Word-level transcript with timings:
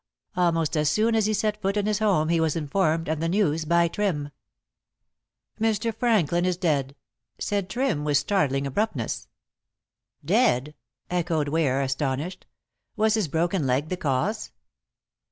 Almost 0.35 0.75
as 0.75 0.89
soon 0.89 1.13
as 1.13 1.27
he 1.27 1.33
set 1.35 1.61
foot 1.61 1.77
in 1.77 1.85
his 1.85 1.99
home 1.99 2.29
he 2.29 2.39
was 2.39 2.55
informed 2.55 3.07
of 3.07 3.19
the 3.19 3.29
news 3.29 3.65
by 3.65 3.87
Trim. 3.87 4.31
"Mr. 5.59 5.93
Franklin 5.93 6.43
is 6.43 6.57
dead," 6.57 6.95
said 7.37 7.69
Trim, 7.69 8.03
with 8.03 8.17
startling 8.17 8.65
abruptness. 8.65 9.27
"Dead!" 10.25 10.73
echoed 11.11 11.49
Ware 11.49 11.81
astonished. 11.83 12.47
"Was 12.95 13.13
his 13.13 13.27
broken 13.27 13.67
leg 13.67 13.89
the 13.89 13.95
cause?" 13.97 14.51